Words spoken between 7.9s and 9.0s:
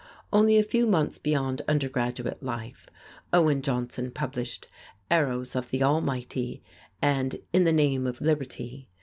of Liberty."